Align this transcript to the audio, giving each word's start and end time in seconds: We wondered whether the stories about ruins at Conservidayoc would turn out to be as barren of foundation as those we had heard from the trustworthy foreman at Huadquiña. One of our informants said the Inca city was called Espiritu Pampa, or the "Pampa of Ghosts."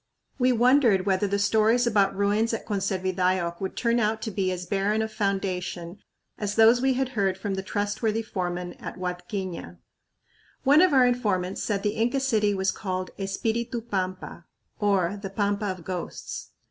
We 0.39 0.51
wondered 0.51 1.05
whether 1.05 1.27
the 1.27 1.37
stories 1.37 1.85
about 1.85 2.17
ruins 2.17 2.53
at 2.55 2.65
Conservidayoc 2.65 3.61
would 3.61 3.77
turn 3.77 3.99
out 3.99 4.19
to 4.23 4.31
be 4.31 4.51
as 4.51 4.65
barren 4.65 5.03
of 5.03 5.13
foundation 5.13 5.99
as 6.39 6.55
those 6.55 6.81
we 6.81 6.93
had 6.93 7.09
heard 7.09 7.37
from 7.37 7.53
the 7.53 7.61
trustworthy 7.61 8.23
foreman 8.23 8.73
at 8.79 8.95
Huadquiña. 8.97 9.77
One 10.63 10.81
of 10.81 10.91
our 10.91 11.05
informants 11.05 11.61
said 11.61 11.83
the 11.83 11.91
Inca 11.97 12.19
city 12.19 12.55
was 12.55 12.71
called 12.71 13.11
Espiritu 13.19 13.79
Pampa, 13.79 14.45
or 14.79 15.19
the 15.21 15.29
"Pampa 15.29 15.65
of 15.67 15.83
Ghosts." 15.83 16.49